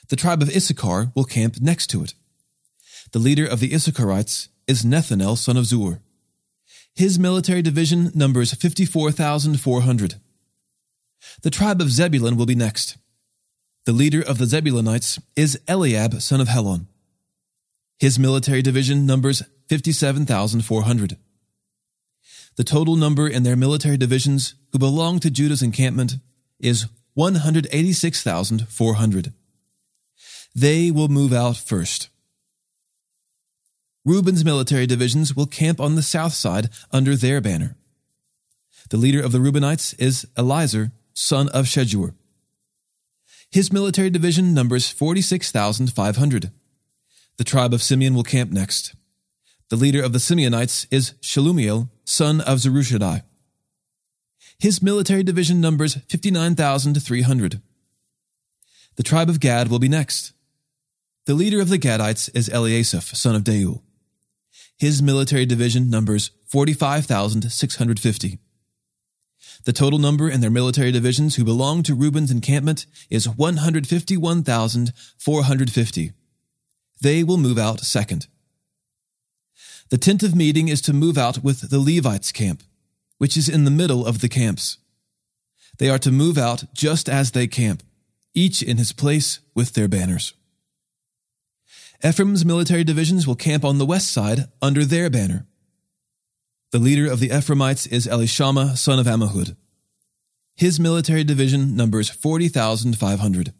The 0.08 0.16
tribe 0.16 0.40
of 0.40 0.48
Issachar 0.48 1.12
will 1.14 1.24
camp 1.24 1.60
next 1.60 1.88
to 1.88 2.02
it. 2.02 2.14
The 3.12 3.18
leader 3.18 3.46
of 3.46 3.60
the 3.60 3.74
Issacharites 3.74 4.48
is 4.66 4.84
Nethanel, 4.84 5.36
son 5.36 5.58
of 5.58 5.64
Zuar. 5.64 5.98
His 6.94 7.18
military 7.18 7.60
division 7.60 8.10
numbers 8.14 8.54
54,400. 8.54 10.14
The 11.42 11.50
tribe 11.50 11.80
of 11.80 11.90
Zebulun 11.90 12.36
will 12.36 12.46
be 12.46 12.54
next. 12.54 12.96
The 13.84 13.90
leader 13.92 14.22
of 14.22 14.38
the 14.38 14.46
Zebulunites 14.46 15.20
is 15.36 15.60
Eliab, 15.68 16.22
son 16.22 16.40
of 16.40 16.48
Helon. 16.48 16.86
His 17.98 18.18
military 18.18 18.62
division 18.62 19.04
numbers 19.04 19.42
57,400. 19.68 21.18
The 22.56 22.64
total 22.64 22.96
number 22.96 23.28
in 23.28 23.42
their 23.42 23.56
military 23.56 23.98
divisions 23.98 24.54
who 24.72 24.78
belong 24.78 25.20
to 25.20 25.30
Judah's 25.30 25.62
encampment 25.62 26.14
is 26.60 26.86
186,400. 27.14 29.32
They 30.54 30.90
will 30.90 31.08
move 31.08 31.32
out 31.32 31.56
first. 31.56 32.10
Reuben's 34.04 34.44
military 34.44 34.86
divisions 34.86 35.36
will 35.36 35.46
camp 35.46 35.80
on 35.80 35.94
the 35.94 36.02
south 36.02 36.32
side 36.32 36.70
under 36.90 37.14
their 37.14 37.40
banner. 37.40 37.76
The 38.90 38.96
leader 38.96 39.22
of 39.22 39.30
the 39.32 39.38
Reubenites 39.38 39.94
is 39.98 40.26
Elizur, 40.36 40.90
son 41.14 41.48
of 41.50 41.66
Shedeur. 41.66 42.14
His 43.50 43.72
military 43.72 44.10
division 44.10 44.54
numbers 44.54 44.90
46,500. 44.90 46.50
The 47.36 47.44
tribe 47.44 47.72
of 47.72 47.82
Simeon 47.82 48.14
will 48.14 48.22
camp 48.24 48.50
next. 48.50 48.94
The 49.68 49.76
leader 49.76 50.02
of 50.02 50.12
the 50.12 50.18
Simeonites 50.18 50.86
is 50.90 51.14
Shelumiel, 51.22 51.88
son 52.04 52.40
of 52.40 52.58
Zurishaddai. 52.58 53.22
His 54.58 54.82
military 54.82 55.22
division 55.22 55.60
numbers 55.60 55.96
59,300. 56.08 57.62
The 58.96 59.02
tribe 59.02 59.30
of 59.30 59.40
Gad 59.40 59.68
will 59.68 59.78
be 59.78 59.88
next. 59.88 60.32
The 61.26 61.34
leader 61.34 61.60
of 61.60 61.68
the 61.68 61.78
Gadites 61.78 62.28
is 62.34 62.48
Eliasaph, 62.48 63.14
son 63.14 63.34
of 63.34 63.44
Deuel. 63.44 63.80
His 64.82 65.00
military 65.00 65.46
division 65.46 65.88
numbers 65.90 66.32
45,650. 66.46 68.38
The 69.64 69.72
total 69.72 70.00
number 70.00 70.28
in 70.28 70.40
their 70.40 70.50
military 70.50 70.90
divisions 70.90 71.36
who 71.36 71.44
belong 71.44 71.84
to 71.84 71.94
Reuben's 71.94 72.32
encampment 72.32 72.86
is 73.08 73.28
151,450. 73.28 76.12
They 77.00 77.22
will 77.22 77.36
move 77.36 77.58
out 77.58 77.82
second. 77.82 78.26
The 79.90 79.98
tent 79.98 80.24
of 80.24 80.34
meeting 80.34 80.66
is 80.66 80.80
to 80.80 80.92
move 80.92 81.16
out 81.16 81.44
with 81.44 81.70
the 81.70 81.78
Levites' 81.78 82.32
camp, 82.32 82.64
which 83.18 83.36
is 83.36 83.48
in 83.48 83.62
the 83.62 83.70
middle 83.70 84.04
of 84.04 84.20
the 84.20 84.28
camps. 84.28 84.78
They 85.78 85.90
are 85.90 86.00
to 86.00 86.10
move 86.10 86.36
out 86.36 86.64
just 86.74 87.08
as 87.08 87.30
they 87.30 87.46
camp, 87.46 87.84
each 88.34 88.64
in 88.64 88.78
his 88.78 88.90
place 88.90 89.38
with 89.54 89.74
their 89.74 89.86
banners. 89.86 90.34
Ephraim's 92.04 92.44
military 92.44 92.82
divisions 92.82 93.26
will 93.26 93.36
camp 93.36 93.64
on 93.64 93.78
the 93.78 93.86
west 93.86 94.10
side 94.10 94.46
under 94.60 94.84
their 94.84 95.08
banner. 95.08 95.46
The 96.72 96.80
leader 96.80 97.10
of 97.10 97.20
the 97.20 97.30
Ephraimites 97.30 97.86
is 97.86 98.08
Elishama, 98.08 98.76
son 98.76 98.98
of 98.98 99.06
Ammihud. 99.06 99.54
His 100.56 100.80
military 100.80 101.22
division 101.22 101.76
numbers 101.76 102.10
40,500. 102.10 103.52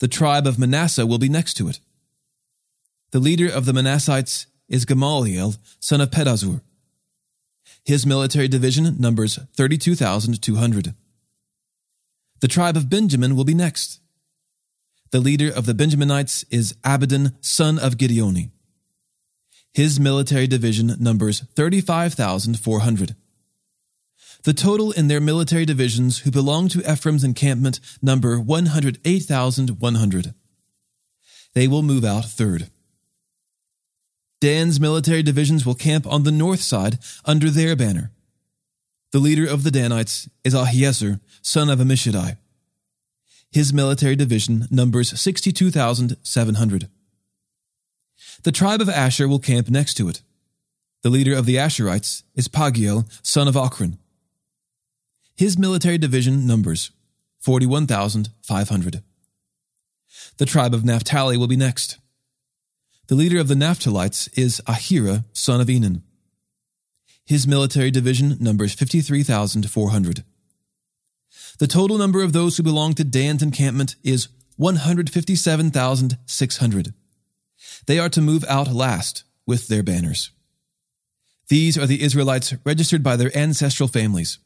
The 0.00 0.08
tribe 0.08 0.46
of 0.46 0.58
Manasseh 0.58 1.06
will 1.06 1.18
be 1.18 1.28
next 1.30 1.54
to 1.54 1.68
it. 1.68 1.80
The 3.12 3.20
leader 3.20 3.48
of 3.48 3.64
the 3.64 3.72
Manassites 3.72 4.46
is 4.68 4.84
Gamaliel, 4.84 5.54
son 5.80 6.00
of 6.00 6.10
Pedahzur. 6.10 6.60
His 7.84 8.04
military 8.04 8.48
division 8.48 8.96
numbers 8.98 9.38
32,200. 9.54 10.94
The 12.40 12.48
tribe 12.48 12.76
of 12.76 12.90
Benjamin 12.90 13.34
will 13.34 13.44
be 13.44 13.54
next. 13.54 14.00
The 15.12 15.20
leader 15.20 15.50
of 15.50 15.66
the 15.66 15.74
Benjaminites 15.74 16.44
is 16.50 16.74
Abidan, 16.84 17.34
son 17.42 17.78
of 17.78 17.98
Gideoni. 17.98 18.48
His 19.74 20.00
military 20.00 20.46
division 20.46 20.96
numbers 20.98 21.40
35,400. 21.54 23.14
The 24.44 24.54
total 24.54 24.90
in 24.90 25.08
their 25.08 25.20
military 25.20 25.66
divisions 25.66 26.20
who 26.20 26.30
belong 26.30 26.68
to 26.68 26.90
Ephraim's 26.90 27.24
encampment 27.24 27.78
number 28.00 28.40
108,100. 28.40 30.34
They 31.54 31.68
will 31.68 31.82
move 31.82 32.06
out 32.06 32.24
third. 32.24 32.70
Dan's 34.40 34.80
military 34.80 35.22
divisions 35.22 35.66
will 35.66 35.74
camp 35.74 36.06
on 36.06 36.22
the 36.22 36.32
north 36.32 36.62
side 36.62 36.98
under 37.26 37.50
their 37.50 37.76
banner. 37.76 38.12
The 39.12 39.18
leader 39.18 39.46
of 39.46 39.62
the 39.62 39.70
Danites 39.70 40.30
is 40.42 40.54
Ahiezer, 40.54 41.20
son 41.42 41.68
of 41.68 41.80
Ammishaddai. 41.80 42.38
His 43.52 43.72
military 43.72 44.16
division 44.16 44.66
numbers 44.70 45.20
62,700. 45.20 46.88
The 48.44 48.52
tribe 48.52 48.80
of 48.80 48.88
Asher 48.88 49.28
will 49.28 49.38
camp 49.38 49.68
next 49.68 49.94
to 49.94 50.08
it. 50.08 50.22
The 51.02 51.10
leader 51.10 51.34
of 51.34 51.44
the 51.44 51.56
Asherites 51.56 52.22
is 52.34 52.48
Pagiel, 52.48 53.06
son 53.22 53.48
of 53.48 53.54
Ochran. 53.54 53.98
His 55.36 55.58
military 55.58 55.98
division 55.98 56.46
numbers 56.46 56.92
41,500. 57.40 59.02
The 60.38 60.46
tribe 60.46 60.72
of 60.72 60.84
Naphtali 60.84 61.36
will 61.36 61.46
be 61.46 61.56
next. 61.56 61.98
The 63.08 63.14
leader 63.14 63.38
of 63.38 63.48
the 63.48 63.54
Naphtalites 63.54 64.28
is 64.38 64.62
Ahira, 64.66 65.24
son 65.34 65.60
of 65.60 65.66
Enan. 65.66 66.02
His 67.26 67.46
military 67.46 67.90
division 67.90 68.36
numbers 68.40 68.72
53,400. 68.72 70.24
The 71.62 71.68
total 71.68 71.96
number 71.96 72.24
of 72.24 72.32
those 72.32 72.56
who 72.56 72.64
belong 72.64 72.94
to 72.94 73.04
Dan's 73.04 73.40
encampment 73.40 73.94
is 74.02 74.26
157,600. 74.56 76.94
They 77.86 78.00
are 78.00 78.08
to 78.08 78.20
move 78.20 78.44
out 78.48 78.72
last 78.72 79.22
with 79.46 79.68
their 79.68 79.84
banners. 79.84 80.32
These 81.46 81.78
are 81.78 81.86
the 81.86 82.02
Israelites 82.02 82.52
registered 82.64 83.04
by 83.04 83.14
their 83.14 83.30
ancestral 83.38 83.88
families. 83.88 84.40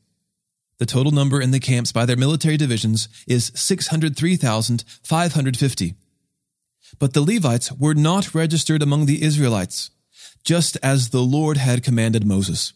The 0.77 0.85
total 0.85 1.11
number 1.11 1.41
in 1.41 1.53
the 1.53 1.59
camps 1.59 1.91
by 1.91 2.05
their 2.05 2.19
military 2.19 2.59
divisions 2.59 3.09
is 3.27 3.51
603,550. 3.55 5.95
But 6.99 7.15
the 7.15 7.23
Levites 7.23 7.73
were 7.73 7.95
not 7.95 8.35
registered 8.35 8.83
among 8.83 9.07
the 9.07 9.23
Israelites, 9.23 9.91
just 10.45 10.77
as 10.83 11.09
the 11.09 11.23
Lord 11.23 11.57
had 11.57 11.83
commanded 11.83 12.27
Moses. 12.27 12.75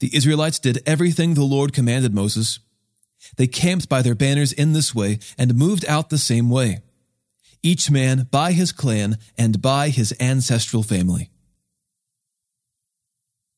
The 0.00 0.16
Israelites 0.16 0.58
did 0.58 0.82
everything 0.86 1.34
the 1.34 1.44
Lord 1.44 1.74
commanded 1.74 2.14
Moses, 2.14 2.60
they 3.36 3.46
camped 3.46 3.88
by 3.88 4.02
their 4.02 4.14
banners 4.14 4.52
in 4.52 4.72
this 4.72 4.94
way 4.94 5.18
and 5.38 5.54
moved 5.54 5.84
out 5.86 6.10
the 6.10 6.18
same 6.18 6.50
way, 6.50 6.80
each 7.62 7.90
man 7.90 8.28
by 8.30 8.52
his 8.52 8.72
clan 8.72 9.18
and 9.36 9.60
by 9.60 9.88
his 9.88 10.14
ancestral 10.20 10.82
family. 10.82 11.30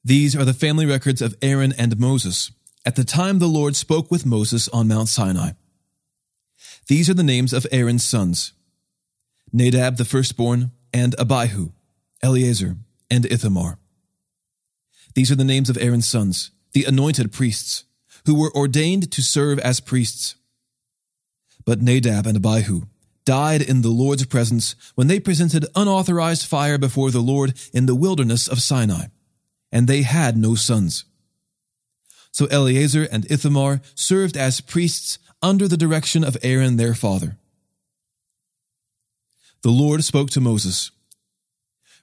These 0.05 0.35
are 0.35 0.45
the 0.45 0.55
family 0.55 0.87
records 0.87 1.21
of 1.21 1.37
Aaron 1.43 1.73
and 1.77 1.99
Moses 1.99 2.51
at 2.87 2.97
the 2.97 3.05
time 3.05 3.39
the 3.39 3.47
Lord 3.47 3.77
spoke 3.77 4.11
with 4.11 4.25
Moses 4.25 4.69
on 4.69 4.89
Mount 4.89 5.09
Sinai. 5.09 5.51
These 6.87 7.11
are 7.11 7.15
the 7.15 7.23
names 7.23 7.53
of 7.53 7.67
Aaron's 7.71 8.05
sons 8.05 8.53
Nadab 9.53 9.97
the 9.97 10.05
firstborn, 10.05 10.73
and 10.93 11.15
Abihu, 11.19 11.71
Eleazar, 12.23 12.77
and 13.11 13.27
Ithamar. 13.27 13.79
These 15.15 15.31
are 15.31 15.37
the 15.37 15.45
names 15.45 15.71
of 15.71 15.79
Aaron's 15.79 16.09
sons, 16.09 16.51
the 16.73 16.85
anointed 16.85 17.33
priests 17.33 17.85
who 18.27 18.35
were 18.35 18.55
ordained 18.55 19.11
to 19.13 19.23
serve 19.23 19.59
as 19.61 19.81
priests. 19.81 20.37
But 21.65 21.83
Nadab 21.83 22.27
and 22.27 22.37
Abihu 22.37 22.83
died 23.25 23.61
in 23.61 23.83
the 23.83 23.91
Lord's 23.91 24.25
presence 24.25 24.75
when 24.95 25.07
they 25.07 25.21
presented 25.21 25.67
unauthorized 25.75 26.47
fire 26.47 26.79
before 26.79 27.11
the 27.11 27.21
Lord 27.21 27.53
in 27.75 27.87
the 27.87 27.95
wilderness 27.95 28.49
of 28.49 28.63
Sinai, 28.63 29.07
and 29.71 29.87
they 29.87 30.03
had 30.03 30.37
no 30.37 30.55
sons. 30.55 31.05
So 32.33 32.47
Eleazar 32.47 33.07
and 33.11 33.31
Ithamar 33.31 33.81
served 33.95 34.37
as 34.37 34.61
priests 34.61 35.19
under 35.43 35.69
the 35.69 35.77
direction 35.77 36.25
of 36.25 36.37
Aaron 36.43 36.77
their 36.77 36.95
father. 36.95 37.37
The 39.63 39.71
Lord 39.71 40.05
spoke 40.05 40.31
to 40.31 40.41
Moses 40.41 40.91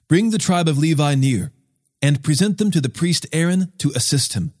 Bring 0.08 0.30
the 0.30 0.38
tribe 0.38 0.68
of 0.68 0.78
Levi 0.78 1.16
near, 1.16 1.50
and 2.00 2.22
present 2.22 2.58
them 2.58 2.70
to 2.70 2.80
the 2.80 2.88
priest 2.88 3.26
Aaron 3.32 3.72
to 3.78 3.90
assist 3.96 4.34
him. 4.34 4.52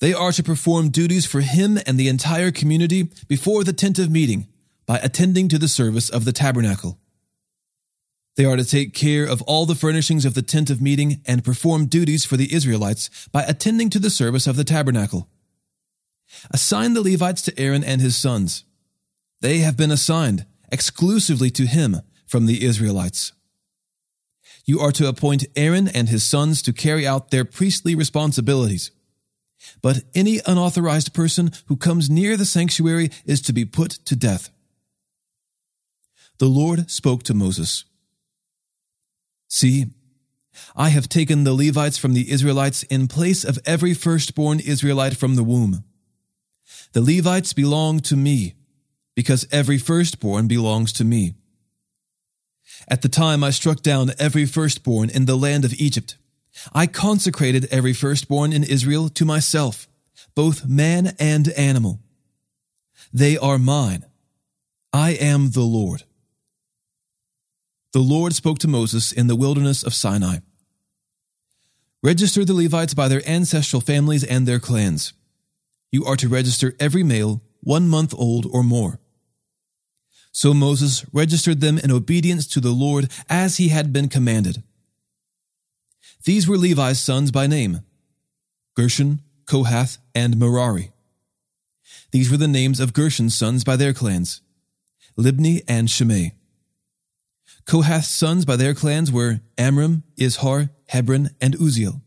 They 0.00 0.14
are 0.14 0.32
to 0.32 0.42
perform 0.42 0.88
duties 0.88 1.26
for 1.26 1.42
him 1.42 1.78
and 1.86 1.98
the 1.98 2.08
entire 2.08 2.50
community 2.50 3.10
before 3.28 3.64
the 3.64 3.74
tent 3.74 3.98
of 3.98 4.10
meeting 4.10 4.48
by 4.86 4.98
attending 4.98 5.48
to 5.50 5.58
the 5.58 5.68
service 5.68 6.08
of 6.08 6.24
the 6.24 6.32
tabernacle. 6.32 6.98
They 8.36 8.46
are 8.46 8.56
to 8.56 8.64
take 8.64 8.94
care 8.94 9.24
of 9.24 9.42
all 9.42 9.66
the 9.66 9.74
furnishings 9.74 10.24
of 10.24 10.32
the 10.32 10.42
tent 10.42 10.70
of 10.70 10.80
meeting 10.80 11.20
and 11.26 11.44
perform 11.44 11.86
duties 11.86 12.24
for 12.24 12.38
the 12.38 12.52
Israelites 12.54 13.28
by 13.30 13.42
attending 13.42 13.90
to 13.90 13.98
the 13.98 14.08
service 14.08 14.46
of 14.46 14.56
the 14.56 14.64
tabernacle. 14.64 15.28
Assign 16.50 16.94
the 16.94 17.02
Levites 17.02 17.42
to 17.42 17.60
Aaron 17.60 17.84
and 17.84 18.00
his 18.00 18.16
sons. 18.16 18.64
They 19.42 19.58
have 19.58 19.76
been 19.76 19.90
assigned 19.90 20.46
exclusively 20.72 21.50
to 21.50 21.66
him 21.66 22.00
from 22.24 22.46
the 22.46 22.64
Israelites. 22.64 23.32
You 24.64 24.80
are 24.80 24.92
to 24.92 25.08
appoint 25.08 25.46
Aaron 25.56 25.88
and 25.88 26.08
his 26.08 26.24
sons 26.24 26.62
to 26.62 26.72
carry 26.72 27.06
out 27.06 27.30
their 27.30 27.44
priestly 27.44 27.94
responsibilities 27.94 28.92
but 29.82 30.02
any 30.14 30.40
unauthorized 30.46 31.14
person 31.14 31.50
who 31.66 31.76
comes 31.76 32.10
near 32.10 32.36
the 32.36 32.44
sanctuary 32.44 33.10
is 33.24 33.40
to 33.42 33.52
be 33.52 33.64
put 33.64 33.90
to 34.06 34.16
death. 34.16 34.50
The 36.38 36.46
Lord 36.46 36.90
spoke 36.90 37.22
to 37.24 37.34
Moses 37.34 37.84
See, 39.48 39.86
I 40.76 40.90
have 40.90 41.08
taken 41.08 41.44
the 41.44 41.52
Levites 41.52 41.98
from 41.98 42.14
the 42.14 42.30
Israelites 42.30 42.84
in 42.84 43.08
place 43.08 43.44
of 43.44 43.58
every 43.66 43.94
firstborn 43.94 44.60
Israelite 44.60 45.16
from 45.16 45.34
the 45.34 45.42
womb. 45.42 45.84
The 46.92 47.02
Levites 47.02 47.52
belong 47.52 48.00
to 48.00 48.16
me, 48.16 48.54
because 49.14 49.46
every 49.50 49.78
firstborn 49.78 50.46
belongs 50.46 50.92
to 50.94 51.04
me. 51.04 51.34
At 52.88 53.02
the 53.02 53.08
time 53.08 53.42
I 53.42 53.50
struck 53.50 53.82
down 53.82 54.12
every 54.18 54.46
firstborn 54.46 55.10
in 55.10 55.26
the 55.26 55.36
land 55.36 55.64
of 55.64 55.74
Egypt, 55.74 56.16
I 56.72 56.86
consecrated 56.86 57.68
every 57.70 57.92
firstborn 57.92 58.52
in 58.52 58.64
Israel 58.64 59.08
to 59.10 59.24
myself, 59.24 59.88
both 60.34 60.66
man 60.66 61.14
and 61.18 61.48
animal. 61.50 62.00
They 63.12 63.36
are 63.36 63.58
mine. 63.58 64.04
I 64.92 65.10
am 65.10 65.50
the 65.50 65.62
Lord. 65.62 66.04
The 67.92 68.00
Lord 68.00 68.34
spoke 68.34 68.58
to 68.60 68.68
Moses 68.68 69.10
in 69.10 69.26
the 69.26 69.36
wilderness 69.36 69.82
of 69.82 69.94
Sinai. 69.94 70.38
Register 72.02 72.44
the 72.44 72.54
Levites 72.54 72.94
by 72.94 73.08
their 73.08 73.28
ancestral 73.28 73.80
families 73.80 74.24
and 74.24 74.46
their 74.46 74.60
clans. 74.60 75.12
You 75.92 76.04
are 76.04 76.16
to 76.16 76.28
register 76.28 76.74
every 76.78 77.02
male 77.02 77.42
one 77.60 77.88
month 77.88 78.14
old 78.16 78.46
or 78.50 78.62
more. 78.62 79.00
So 80.32 80.54
Moses 80.54 81.04
registered 81.12 81.60
them 81.60 81.78
in 81.78 81.90
obedience 81.90 82.46
to 82.48 82.60
the 82.60 82.70
Lord 82.70 83.10
as 83.28 83.56
he 83.56 83.68
had 83.68 83.92
been 83.92 84.08
commanded. 84.08 84.62
These 86.24 86.46
were 86.46 86.58
Levi's 86.58 87.00
sons 87.00 87.30
by 87.30 87.46
name 87.46 87.80
Gershon, 88.76 89.22
Kohath, 89.46 89.98
and 90.14 90.38
Merari. 90.38 90.92
These 92.12 92.30
were 92.30 92.36
the 92.36 92.48
names 92.48 92.80
of 92.80 92.92
Gershon's 92.92 93.34
sons 93.34 93.64
by 93.64 93.76
their 93.76 93.92
clans 93.92 94.42
Libni, 95.18 95.62
and 95.68 95.90
Shimei. 95.90 96.34
Kohath's 97.66 98.08
sons 98.08 98.44
by 98.44 98.56
their 98.56 98.74
clans 98.74 99.12
were 99.12 99.40
Amram, 99.58 100.02
Izhar, 100.18 100.70
Hebron, 100.88 101.30
and 101.40 101.54
Uzziel. 101.54 102.00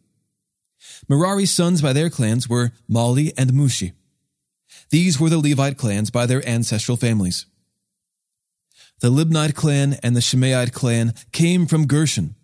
Merari's 1.10 1.52
sons 1.52 1.82
by 1.82 1.94
their 1.94 2.10
clans 2.10 2.50
were 2.50 2.72
Mahli 2.90 3.34
and 3.38 3.52
Mushi. 3.52 3.94
These 4.90 5.20
were 5.20 5.30
the 5.30 5.38
Levite 5.38 5.78
clans 5.78 6.12
by 6.12 6.26
their 6.26 6.48
ancestral 6.48 6.98
families. 6.98 7.46
The 9.00 9.10
Libnite 9.10 9.56
clan 9.56 9.98
and 10.02 10.16
the 10.16 10.22
Shimeite 10.22 10.74
clan 10.74 11.14
came 11.32 11.66
from 11.66 11.88
Gershon. 11.88 12.36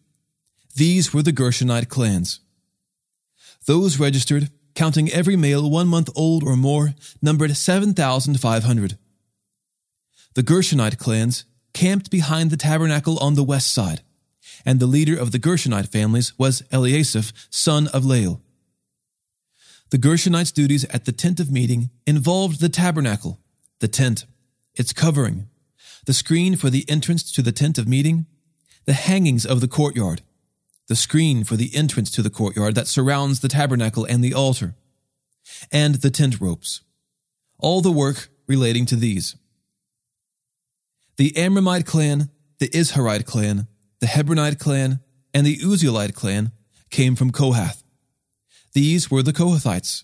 These 0.75 1.13
were 1.13 1.23
the 1.23 1.33
Gershonite 1.33 1.89
clans. 1.89 2.39
Those 3.65 3.99
registered, 3.99 4.49
counting 4.75 5.09
every 5.09 5.35
male 5.35 5.69
one 5.69 5.87
month 5.87 6.09
old 6.15 6.43
or 6.43 6.55
more, 6.55 6.93
numbered 7.21 7.55
7,500. 7.55 8.97
The 10.35 10.43
Gershonite 10.43 10.97
clans 10.97 11.45
camped 11.73 12.09
behind 12.09 12.51
the 12.51 12.57
tabernacle 12.57 13.17
on 13.19 13.35
the 13.35 13.43
west 13.43 13.73
side, 13.73 14.01
and 14.65 14.79
the 14.79 14.87
leader 14.87 15.17
of 15.17 15.31
the 15.31 15.39
Gershonite 15.39 15.89
families 15.89 16.37
was 16.37 16.61
Eliasaph, 16.71 17.31
son 17.49 17.87
of 17.87 18.05
Lael. 18.05 18.41
The 19.89 19.97
Gershonites' 19.97 20.53
duties 20.53 20.85
at 20.85 21.05
the 21.05 21.11
tent 21.11 21.39
of 21.39 21.51
meeting 21.51 21.89
involved 22.05 22.59
the 22.59 22.69
tabernacle, 22.69 23.39
the 23.79 23.87
tent, 23.87 24.25
its 24.75 24.93
covering, 24.93 25.49
the 26.05 26.13
screen 26.13 26.55
for 26.55 26.69
the 26.69 26.85
entrance 26.87 27.31
to 27.31 27.41
the 27.41 27.51
tent 27.51 27.77
of 27.77 27.87
meeting, 27.87 28.27
the 28.85 28.93
hangings 28.93 29.45
of 29.45 29.61
the 29.61 29.67
courtyard, 29.67 30.21
the 30.89 30.95
screen 30.95 31.43
for 31.43 31.55
the 31.55 31.73
entrance 31.73 32.09
to 32.11 32.23
the 32.23 32.31
courtyard 32.31 32.73
that 32.75 32.87
surrounds 32.87 33.39
the 33.39 33.47
tabernacle 33.47 34.05
and 34.05 34.23
the 34.23 34.33
altar, 34.33 34.75
and 35.71 35.95
the 35.95 36.09
tent 36.09 36.41
ropes. 36.41 36.81
All 37.59 37.81
the 37.81 37.91
work 37.91 38.29
relating 38.47 38.87
to 38.87 38.95
these. 38.95 39.35
The 41.17 41.31
Amramite 41.31 41.85
clan, 41.85 42.29
the 42.57 42.69
Izharite 42.69 43.25
clan, 43.25 43.67
the 44.01 44.07
Hebronite 44.07 44.57
clan, 44.57 44.99
and 45.31 45.45
the 45.45 45.57
Uzzielite 45.57 46.15
clan 46.15 46.51
came 46.89 47.15
from 47.15 47.31
Kohath. 47.31 47.83
These 48.73 49.11
were 49.11 49.21
the 49.21 49.33
Kohathites. 49.33 50.03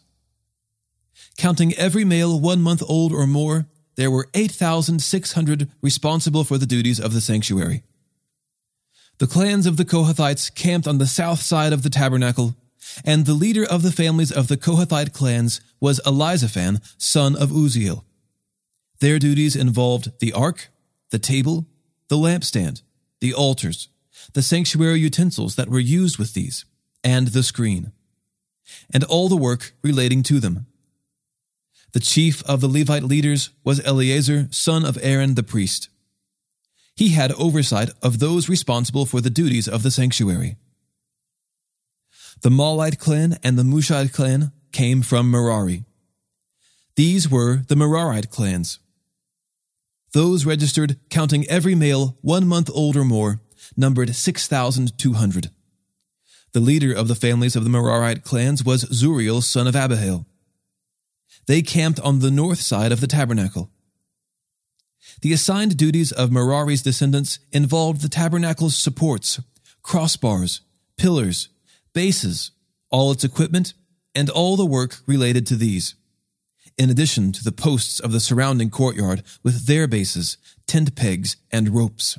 Counting 1.38 1.74
every 1.74 2.06
male 2.06 2.40
one 2.40 2.62
month 2.62 2.84
old 2.88 3.12
or 3.12 3.26
more, 3.26 3.66
there 3.96 4.12
were 4.12 4.30
8,600 4.36 5.72
responsible 5.82 6.44
for 6.44 6.58
the 6.60 6.66
duties 6.66 7.00
of 7.00 7.14
the 7.14 7.22
sanctuary. 7.22 7.84
The 9.18 9.28
clans 9.28 9.66
of 9.66 9.78
the 9.78 9.86
Kohathites 9.86 10.54
camped 10.54 10.88
on 10.88 10.98
the 10.98 11.08
south 11.08 11.42
side 11.42 11.72
of 11.72 11.84
the 11.84 11.90
tabernacle, 11.90 12.56
and 13.06 13.26
the 13.26 13.34
leader 13.34 13.64
of 13.64 13.82
the 13.82 13.92
families 13.92 14.32
of 14.32 14.48
the 14.48 14.58
Kohathite 14.58 15.14
clans 15.14 15.62
was 15.80 16.02
Elizaphan, 16.06 16.82
son 16.98 17.36
of 17.36 17.50
Uzziel. 17.50 18.04
Their 19.00 19.20
duties 19.20 19.56
involved 19.56 20.20
the 20.20 20.34
ark, 20.34 20.70
the 21.12 21.20
table, 21.20 21.66
the 22.10 22.18
lampstand, 22.18 22.82
the 23.22 23.34
altars, 23.34 23.88
the 24.34 24.42
sanctuary 24.42 25.00
utensils 25.00 25.56
that 25.56 25.70
were 25.70 25.80
used 25.80 26.18
with 26.18 26.34
these, 26.34 26.66
and 27.04 27.28
the 27.28 27.44
screen, 27.44 27.92
and 28.94 29.04
all 29.06 29.30
the 29.30 29.38
work 29.38 29.74
relating 29.82 30.24
to 30.24 30.40
them. 30.40 30.66
The 31.94 32.00
chief 32.02 32.44
of 32.44 32.60
the 32.60 32.68
Levite 32.68 33.04
leaders 33.04 33.52
was 33.64 33.86
Eleazar, 33.86 34.50
son 34.52 34.86
of 34.86 34.98
Aaron 35.02 35.36
the 35.36 35.44
priest. 35.44 35.88
He 36.96 37.10
had 37.10 37.34
oversight 37.34 37.90
of 38.02 38.20
those 38.20 38.48
responsible 38.48 39.06
for 39.06 39.20
the 39.20 39.30
duties 39.30 39.68
of 39.68 39.84
the 39.84 39.92
sanctuary. 39.92 40.56
The 42.42 42.50
Mahlite 42.50 43.00
clan 43.00 43.38
and 43.44 43.58
the 43.58 43.64
Mushite 43.64 44.14
clan 44.14 44.52
came 44.72 45.02
from 45.02 45.30
Merari. 45.30 45.84
These 46.96 47.30
were 47.30 47.64
the 47.68 47.76
Merarite 47.76 48.30
clans. 48.30 48.80
Those 50.14 50.46
registered, 50.46 50.98
counting 51.10 51.46
every 51.48 51.76
male 51.76 52.18
one 52.22 52.48
month 52.48 52.70
old 52.74 52.96
or 52.96 53.04
more, 53.04 53.42
numbered 53.76 54.16
6,200. 54.16 55.50
The 56.54 56.60
leader 56.62 56.94
of 56.94 57.10
the 57.10 57.16
families 57.16 57.58
of 57.58 57.66
the 57.66 57.70
Merarite 57.70 58.24
clans 58.24 58.64
was 58.64 58.86
Zuriel, 58.86 59.44
son 59.44 59.68
of 59.68 59.76
Abihail. 59.76 60.26
They 61.48 61.62
camped 61.62 62.00
on 62.00 62.20
the 62.20 62.32
north 62.32 62.62
side 62.62 62.94
of 62.94 63.02
the 63.02 63.08
tabernacle. 63.08 63.72
The 65.22 65.34
assigned 65.34 65.78
duties 65.78 66.12
of 66.12 66.32
Merari's 66.32 66.84
descendants 66.84 67.40
involved 67.52 68.02
the 68.02 68.10
tabernacle's 68.10 68.78
supports, 68.78 69.40
crossbars, 69.84 70.62
pillars, 70.98 71.50
bases, 71.94 72.52
all 72.90 73.12
its 73.12 73.24
equipment, 73.24 73.74
and 74.14 74.30
all 74.30 74.56
the 74.56 74.66
work 74.66 75.00
related 75.08 75.46
to 75.48 75.56
these 75.56 75.96
in 76.78 76.90
addition 76.90 77.32
to 77.32 77.44
the 77.44 77.52
posts 77.52 78.00
of 78.00 78.12
the 78.12 78.20
surrounding 78.20 78.70
courtyard 78.70 79.24
with 79.44 79.66
their 79.66 79.88
bases, 79.88 80.38
tent 80.68 80.96
pegs, 80.96 81.38
and 81.52 81.70
ropes. 81.70 82.18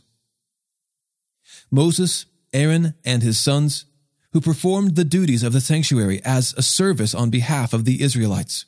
Moses, 1.70 2.26
Aaron, 2.52 2.94
and 3.04 3.22
his 3.22 3.38
sons, 3.38 3.84
who 4.32 4.40
performed 4.40 4.96
the 4.96 5.04
duties 5.04 5.42
of 5.42 5.52
the 5.52 5.60
sanctuary 5.60 6.22
as 6.24 6.54
a 6.56 6.62
service 6.62 7.14
on 7.14 7.30
behalf 7.30 7.72
of 7.72 7.84
the 7.84 8.02
Israelites, 8.02 8.64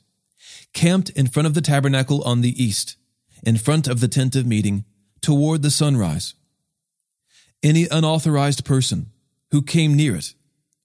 camped 0.73 1.11
in 1.11 1.27
front 1.27 1.47
of 1.47 1.55
the 1.55 1.61
tabernacle 1.61 2.23
on 2.23 2.41
the 2.41 2.62
east, 2.62 2.97
in 3.42 3.57
front 3.57 3.88
of 3.88 4.01
the 4.01 4.09
tent 4.09 4.37
of 4.37 4.46
meeting, 4.46 4.85
toward 5.20 5.62
the 5.62 5.70
sunrise. 5.70 6.35
Any 7.62 7.88
unauthorized 7.90 8.64
person 8.64 9.11
who 9.51 9.62
came 9.62 9.96
near 9.96 10.16
it 10.16 10.35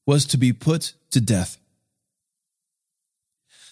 was 0.05 0.25
to 0.25 0.37
be 0.37 0.53
put 0.53 0.93
to 1.11 1.21
death. 1.21 1.57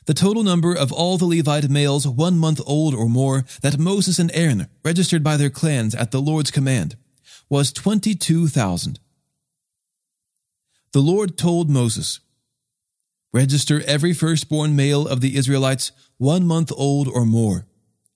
The 0.06 0.14
total 0.14 0.44
number 0.44 0.76
of 0.76 0.92
all 0.92 1.18
the 1.18 1.26
Levite 1.26 1.70
males 1.70 2.08
one 2.08 2.38
month 2.38 2.60
old 2.66 2.96
or 2.96 3.08
more 3.08 3.46
that 3.62 3.78
Moses 3.78 4.18
and 4.18 4.32
Aaron 4.34 4.68
registered 4.84 5.24
by 5.24 5.38
their 5.38 5.50
clans 5.50 5.94
at 5.94 6.12
the 6.12 6.22
Lord's 6.22 6.52
command 6.52 6.96
was 7.50 7.72
22,000. 7.72 9.00
The 10.94 11.00
Lord 11.00 11.38
told 11.38 11.70
Moses, 11.70 12.20
Register 13.34 13.82
every 13.86 14.14
firstborn 14.14 14.76
male 14.76 15.08
of 15.08 15.22
the 15.22 15.38
Israelites 15.38 15.92
one 16.18 16.46
month 16.46 16.72
old 16.76 17.08
or 17.08 17.26
more, 17.26 17.66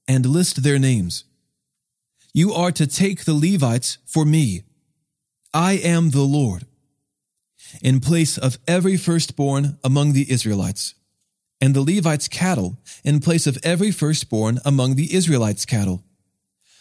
and 0.07 0.25
list 0.25 0.63
their 0.63 0.79
names. 0.79 1.23
You 2.33 2.53
are 2.53 2.71
to 2.71 2.85
take 2.85 3.25
the 3.25 3.33
Levites 3.33 3.97
for 4.05 4.25
me. 4.25 4.63
I 5.53 5.73
am 5.73 6.11
the 6.11 6.23
Lord. 6.23 6.65
In 7.81 7.99
place 7.99 8.37
of 8.37 8.57
every 8.67 8.97
firstborn 8.97 9.77
among 9.83 10.13
the 10.13 10.31
Israelites, 10.31 10.93
and 11.61 11.73
the 11.73 11.81
Levites' 11.81 12.27
cattle 12.27 12.77
in 13.03 13.19
place 13.19 13.47
of 13.47 13.57
every 13.63 13.91
firstborn 13.91 14.59
among 14.65 14.95
the 14.95 15.15
Israelites' 15.15 15.65
cattle. 15.65 16.03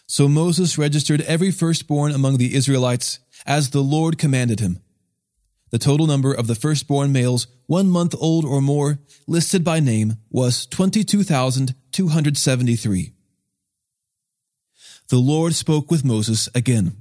So 0.06 0.28
Moses 0.28 0.76
registered 0.76 1.22
every 1.22 1.50
firstborn 1.50 2.12
among 2.12 2.36
the 2.36 2.54
Israelites 2.54 3.20
as 3.46 3.70
the 3.70 3.80
Lord 3.80 4.18
commanded 4.18 4.60
him. 4.60 4.80
The 5.70 5.78
total 5.78 6.06
number 6.06 6.34
of 6.34 6.46
the 6.46 6.54
firstborn 6.54 7.10
males, 7.12 7.46
one 7.66 7.88
month 7.88 8.14
old 8.20 8.44
or 8.44 8.60
more, 8.60 8.98
listed 9.26 9.64
by 9.64 9.80
name, 9.80 10.18
was 10.30 10.66
22,273. 10.66 13.13
The 15.08 15.18
Lord 15.18 15.54
spoke 15.54 15.90
with 15.90 16.04
Moses 16.04 16.48
again. 16.54 16.96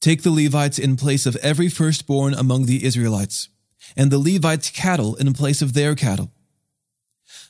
Take 0.00 0.22
the 0.22 0.32
Levites 0.32 0.78
in 0.78 0.96
place 0.96 1.26
of 1.26 1.36
every 1.36 1.68
firstborn 1.68 2.34
among 2.34 2.66
the 2.66 2.84
Israelites 2.84 3.48
and 3.96 4.10
the 4.10 4.18
Levites' 4.18 4.70
cattle 4.70 5.14
in 5.16 5.32
place 5.32 5.62
of 5.62 5.74
their 5.74 5.94
cattle. 5.94 6.32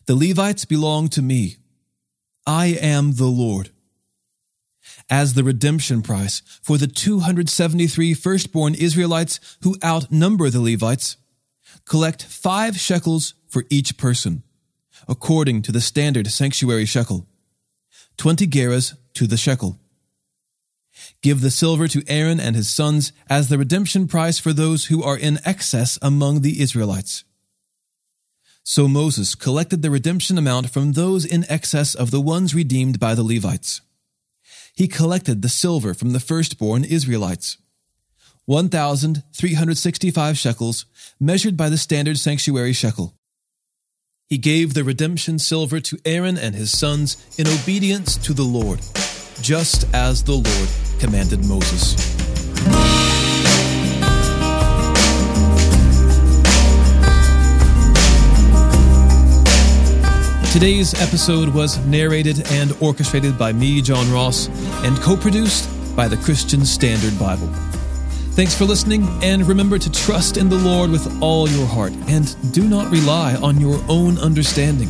The 0.06 0.14
Levites 0.14 0.64
belong 0.64 1.08
to 1.08 1.22
me. 1.22 1.56
I 2.46 2.66
am 2.66 3.12
the 3.12 3.26
Lord. 3.26 3.70
As 5.08 5.34
the 5.34 5.44
redemption 5.44 6.02
price 6.02 6.42
for 6.62 6.76
the 6.76 6.86
273 6.86 8.14
firstborn 8.14 8.74
Israelites 8.74 9.40
who 9.62 9.76
outnumber 9.84 10.50
the 10.50 10.60
Levites, 10.60 11.16
collect 11.86 12.22
five 12.22 12.78
shekels 12.78 13.34
for 13.48 13.64
each 13.70 13.96
person, 13.96 14.42
according 15.08 15.62
to 15.62 15.72
the 15.72 15.80
standard 15.80 16.26
sanctuary 16.28 16.84
shekel, 16.84 17.26
20 18.22 18.46
gerahs 18.46 18.94
to 19.14 19.26
the 19.26 19.36
shekel. 19.36 19.80
Give 21.22 21.40
the 21.40 21.50
silver 21.50 21.88
to 21.88 22.04
Aaron 22.06 22.38
and 22.38 22.54
his 22.54 22.72
sons 22.72 23.12
as 23.28 23.48
the 23.48 23.58
redemption 23.58 24.06
price 24.06 24.38
for 24.38 24.52
those 24.52 24.84
who 24.84 25.02
are 25.02 25.18
in 25.18 25.40
excess 25.44 25.98
among 26.00 26.42
the 26.42 26.62
Israelites. 26.62 27.24
So 28.62 28.86
Moses 28.86 29.34
collected 29.34 29.82
the 29.82 29.90
redemption 29.90 30.38
amount 30.38 30.70
from 30.70 30.92
those 30.92 31.24
in 31.24 31.44
excess 31.50 31.96
of 31.96 32.12
the 32.12 32.20
ones 32.20 32.54
redeemed 32.54 33.00
by 33.00 33.16
the 33.16 33.24
Levites. 33.24 33.80
He 34.72 34.86
collected 34.86 35.42
the 35.42 35.48
silver 35.48 35.92
from 35.92 36.12
the 36.12 36.20
firstborn 36.20 36.84
Israelites. 36.84 37.58
1,365 38.44 40.38
shekels, 40.38 40.86
measured 41.18 41.56
by 41.56 41.68
the 41.68 41.76
standard 41.76 42.18
sanctuary 42.18 42.72
shekel. 42.72 43.16
He 44.32 44.38
gave 44.38 44.72
the 44.72 44.82
redemption 44.82 45.38
silver 45.38 45.78
to 45.80 45.98
Aaron 46.06 46.38
and 46.38 46.54
his 46.54 46.70
sons 46.70 47.18
in 47.36 47.46
obedience 47.46 48.16
to 48.16 48.32
the 48.32 48.42
Lord, 48.42 48.80
just 49.42 49.84
as 49.92 50.22
the 50.22 50.32
Lord 50.32 50.68
commanded 50.98 51.44
Moses. 51.44 51.92
Today's 60.50 60.94
episode 61.02 61.50
was 61.50 61.76
narrated 61.84 62.50
and 62.52 62.74
orchestrated 62.80 63.36
by 63.36 63.52
me, 63.52 63.82
John 63.82 64.10
Ross, 64.10 64.48
and 64.82 64.96
co 65.02 65.14
produced 65.14 65.68
by 65.94 66.08
the 66.08 66.16
Christian 66.16 66.64
Standard 66.64 67.18
Bible. 67.18 67.50
Thanks 68.34 68.56
for 68.56 68.64
listening, 68.64 69.06
and 69.22 69.46
remember 69.46 69.78
to 69.78 69.92
trust 69.92 70.38
in 70.38 70.48
the 70.48 70.56
Lord 70.56 70.90
with 70.90 71.20
all 71.22 71.46
your 71.50 71.66
heart, 71.66 71.92
and 72.08 72.34
do 72.50 72.66
not 72.66 72.90
rely 72.90 73.34
on 73.34 73.60
your 73.60 73.78
own 73.90 74.16
understanding. 74.16 74.88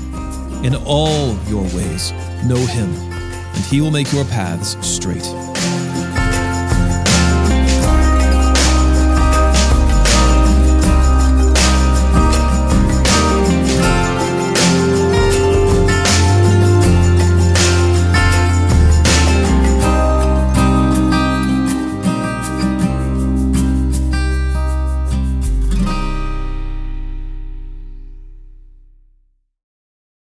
In 0.64 0.76
all 0.87 1.37
your 1.48 1.64
ways, 1.74 2.12
know 2.46 2.55
Him, 2.55 2.88
and 2.94 3.64
He 3.64 3.81
will 3.81 3.90
make 3.90 4.12
your 4.12 4.24
paths 4.26 4.76
straight. 4.87 5.26